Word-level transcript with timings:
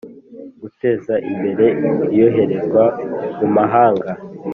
guteza 0.61 1.13
imbere 1.31 1.65
Iyoherezwa 2.15 2.83
mu 3.39 3.47
mahanga 3.55 4.11